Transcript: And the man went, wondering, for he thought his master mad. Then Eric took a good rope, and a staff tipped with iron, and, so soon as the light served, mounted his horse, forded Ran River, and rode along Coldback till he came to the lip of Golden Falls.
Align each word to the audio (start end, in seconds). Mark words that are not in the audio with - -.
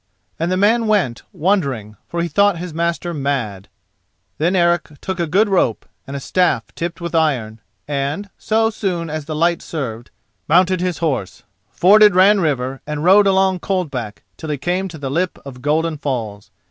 And 0.39 0.51
the 0.51 0.57
man 0.57 0.87
went, 0.87 1.21
wondering, 1.31 1.95
for 2.07 2.23
he 2.23 2.27
thought 2.27 2.57
his 2.57 2.73
master 2.73 3.13
mad. 3.13 3.67
Then 4.39 4.55
Eric 4.55 4.89
took 4.99 5.19
a 5.19 5.27
good 5.27 5.47
rope, 5.47 5.85
and 6.07 6.15
a 6.15 6.19
staff 6.19 6.73
tipped 6.73 6.99
with 7.01 7.13
iron, 7.13 7.61
and, 7.87 8.31
so 8.35 8.71
soon 8.71 9.11
as 9.11 9.25
the 9.25 9.35
light 9.35 9.61
served, 9.61 10.09
mounted 10.47 10.81
his 10.81 10.97
horse, 11.05 11.43
forded 11.69 12.15
Ran 12.15 12.39
River, 12.39 12.81
and 12.87 13.03
rode 13.03 13.27
along 13.27 13.59
Coldback 13.59 14.23
till 14.37 14.49
he 14.49 14.57
came 14.57 14.87
to 14.87 14.97
the 14.97 15.11
lip 15.11 15.37
of 15.45 15.61
Golden 15.61 15.99
Falls. 15.99 16.49